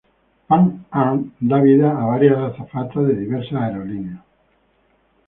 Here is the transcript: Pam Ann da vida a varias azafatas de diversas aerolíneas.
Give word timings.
Pam 0.47 0.63
Ann 1.01 1.19
da 1.51 1.59
vida 1.67 1.89
a 2.01 2.03
varias 2.13 2.39
azafatas 2.49 3.03
de 3.07 3.19
diversas 3.23 3.57
aerolíneas. 3.61 4.23